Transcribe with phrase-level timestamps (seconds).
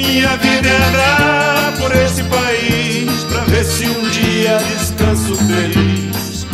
[0.00, 6.46] Minha vida é andar por esse país pra ver se um dia descanso feliz.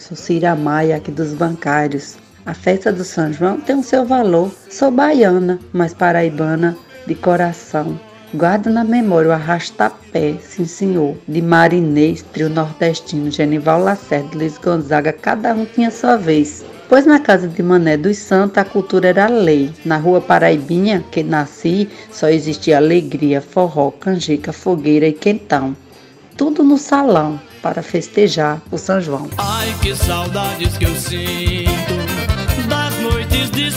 [0.00, 2.16] Sou Cira Maia, aqui dos bancários.
[2.44, 4.52] A festa do São João tem o seu valor.
[4.68, 6.76] Sou baiana, mas paraibana
[7.06, 7.96] de coração.
[8.34, 15.12] Guardo na memória o arrastapé, sim senhor, de Marinês, trio nordestino, Genival Lacerda, Luiz Gonzaga,
[15.12, 16.64] cada um tinha sua vez.
[16.90, 19.72] Pois na casa de Mané dos Santos a cultura era lei.
[19.84, 25.76] Na rua Paraibinha, que nasci, só existia alegria, forró, canjica, fogueira e quentão.
[26.36, 29.30] Tudo no salão para festejar o São João.
[29.38, 31.94] Ai, que saudades que eu sinto
[32.68, 33.70] das noites de.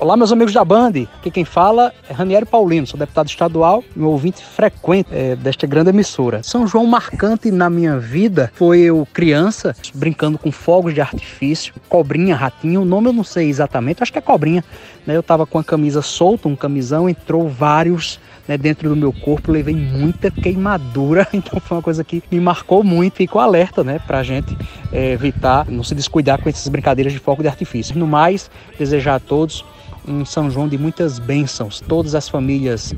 [0.00, 0.92] Olá, meus amigos da Band.
[1.18, 5.66] Aqui quem fala é Ranieri Paulino, sou deputado estadual e um ouvinte frequente é, desta
[5.66, 6.42] grande emissora.
[6.42, 12.34] São João marcante na minha vida foi eu criança brincando com fogos de artifício, cobrinha,
[12.34, 14.64] ratinho, o nome eu não sei exatamente, acho que é cobrinha.
[15.06, 15.14] Né?
[15.14, 18.18] Eu tava com a camisa solta, um camisão, entrou vários
[18.50, 22.82] né, dentro do meu corpo, levei muita queimadura, então foi uma coisa que me marcou
[22.82, 23.14] muito.
[23.14, 24.56] Fico alerta, né, pra gente
[24.92, 27.98] é, evitar, não se descuidar com essas brincadeiras de fogo de artifício.
[27.98, 29.64] No mais, desejar a todos
[30.06, 31.80] um São João de muitas bênçãos.
[31.80, 32.94] Todas as famílias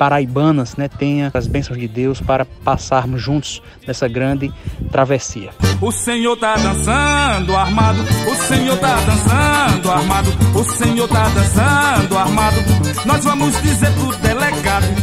[0.00, 4.50] paraibanas né, tenham as bênçãos de Deus para passarmos juntos nessa grande
[4.90, 5.50] travessia.
[5.78, 12.56] O Senhor tá dançando armado, o Senhor tá dançando armado, o Senhor tá dançando armado.
[13.04, 14.29] Nós vamos dizer pro.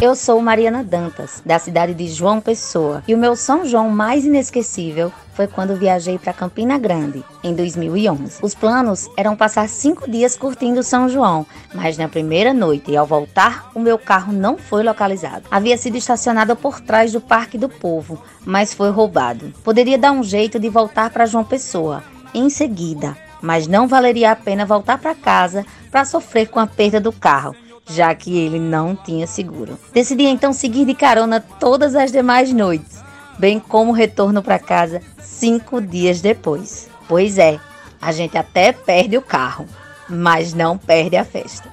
[0.02, 4.24] Eu sou Mariana Dantas, da cidade de João Pessoa, e o meu São João mais
[4.24, 8.40] inesquecível foi quando viajei para Campina Grande, em 2011.
[8.42, 13.70] Os planos eram passar cinco dias curtindo São João, mas na primeira noite ao voltar,
[13.76, 15.46] o meu carro não foi localizado.
[15.52, 19.54] Havia sido estacionado por trás do Parque do Povo, mas foi roubado.
[19.64, 24.36] Poderia dar um jeito de voltar para João Pessoa em seguida, mas não valeria a
[24.36, 27.56] pena voltar para casa para sofrer com a perda do carro
[27.88, 29.80] já que ele não tinha seguro.
[29.94, 33.00] Decidi então seguir de carona todas as demais noites,
[33.40, 36.90] bem como retorno para casa cinco dias depois.
[37.08, 37.60] Pois é,
[38.02, 39.66] a gente até perde o carro,
[40.10, 41.72] mas não perde a festa.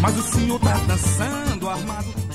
[0.00, 2.25] Mas o senhor tá dançando armado.